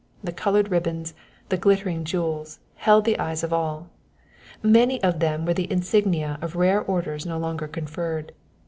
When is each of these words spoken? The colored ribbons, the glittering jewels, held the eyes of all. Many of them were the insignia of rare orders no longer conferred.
The 0.23 0.31
colored 0.31 0.71
ribbons, 0.71 1.13
the 1.49 1.57
glittering 1.57 2.05
jewels, 2.05 2.57
held 2.77 3.05
the 3.05 3.19
eyes 3.19 3.43
of 3.43 3.53
all. 3.53 3.91
Many 4.63 4.99
of 5.03 5.19
them 5.19 5.45
were 5.45 5.53
the 5.53 5.71
insignia 5.71 6.39
of 6.41 6.55
rare 6.55 6.81
orders 6.81 7.23
no 7.23 7.37
longer 7.37 7.67
conferred. 7.67 8.31